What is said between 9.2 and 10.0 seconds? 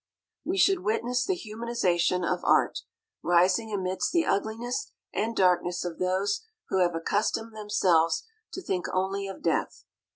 of death.